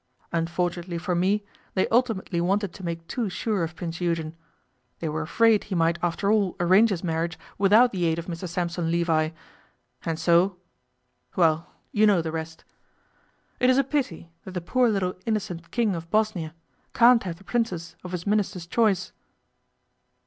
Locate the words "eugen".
4.01-4.35